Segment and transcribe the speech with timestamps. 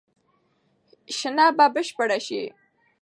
[1.17, 2.41] شننه به بشپړه شي.